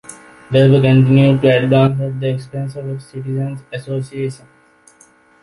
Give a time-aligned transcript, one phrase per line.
[0.49, 4.47] Labour continued to advance at the expense of the Citizens Association.